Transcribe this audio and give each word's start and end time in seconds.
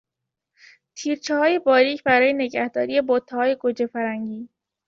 تیرچههای 0.95 1.59
باریک 1.59 2.03
برای 2.03 2.33
نگهداری 2.33 3.01
بتههای 3.01 3.55
گوجهفرنگی 3.55 4.49